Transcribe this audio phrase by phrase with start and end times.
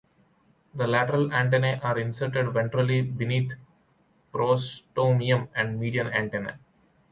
[0.73, 3.53] The lateral antennae are inserted ventrally (beneath
[4.33, 6.57] prostomium and median antenna).